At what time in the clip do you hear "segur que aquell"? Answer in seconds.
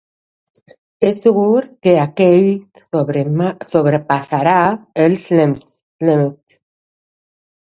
1.25-2.47